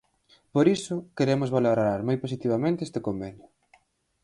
Por 0.53 0.65
iso, 0.77 0.95
queremos 1.17 1.53
valorar 1.57 1.99
moi 2.07 2.17
positivamente 2.23 2.81
este 2.87 2.99
convenio. 3.07 3.47